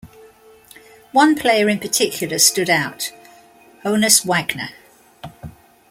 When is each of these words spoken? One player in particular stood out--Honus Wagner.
One 1.11 1.35
player 1.35 1.69
in 1.69 1.77
particular 1.77 2.39
stood 2.39 2.69
out--Honus 2.71 4.25
Wagner. 4.25 4.69